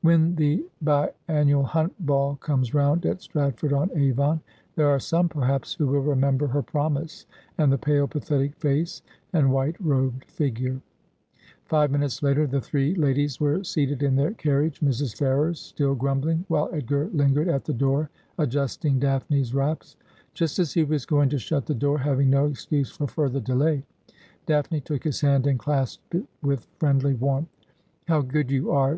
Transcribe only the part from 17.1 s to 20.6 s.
lingered at the door adjusting Daphne's wraps. Just